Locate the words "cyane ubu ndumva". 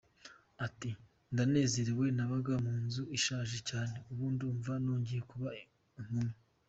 3.69-4.71